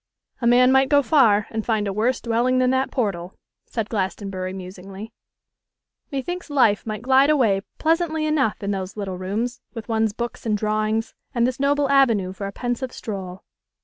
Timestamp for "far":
1.03-1.45